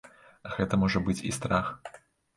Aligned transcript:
Гэта 0.53 0.79
можа 0.83 1.03
быць 1.09 1.19
і 1.33 1.37
страх. 1.37 1.73